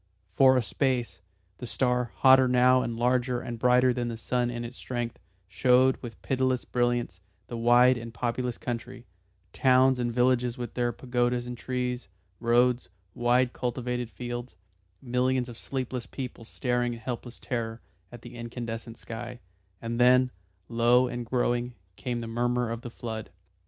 For 0.33 0.57
a 0.57 0.63
space 0.63 1.21
the 1.59 1.67
star, 1.67 2.11
hotter 2.15 2.47
now 2.47 2.81
and 2.81 2.97
larger 2.97 3.39
and 3.39 3.59
brighter 3.59 3.93
than 3.93 4.07
the 4.07 4.17
sun 4.17 4.49
in 4.49 4.65
its 4.65 4.75
strength, 4.75 5.19
showed 5.47 5.97
with 6.01 6.19
pitiless 6.23 6.65
brilliance 6.65 7.19
the 7.45 7.55
wide 7.57 7.99
and 7.99 8.11
populous 8.11 8.57
country; 8.57 9.05
towns 9.53 9.99
and 9.99 10.11
villages 10.11 10.57
with 10.57 10.73
their 10.73 10.91
pagodas 10.91 11.45
and 11.45 11.55
trees, 11.55 12.07
roads, 12.39 12.89
wide 13.13 13.53
cultivated 13.53 14.09
fields, 14.09 14.55
millions 15.03 15.47
of 15.47 15.55
sleepless 15.55 16.07
people 16.07 16.45
staring 16.45 16.93
in 16.93 16.99
helpless 16.99 17.39
terror 17.39 17.79
at 18.11 18.23
the 18.23 18.33
incandescent 18.35 18.97
sky; 18.97 19.39
and 19.83 19.99
then, 19.99 20.31
low 20.67 21.07
and 21.07 21.27
growing, 21.27 21.75
came 21.95 22.21
the 22.21 22.27
murmur 22.27 22.71
of 22.71 22.81
the 22.81 22.89
flood. 22.89 23.29